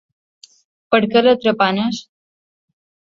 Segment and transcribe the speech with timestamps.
[0.95, 2.01] Per què la trepanes?